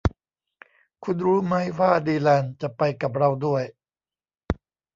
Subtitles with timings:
[1.03, 3.63] คุณรู้มั้ยว่าดีแลนจะไปกับเราด้วย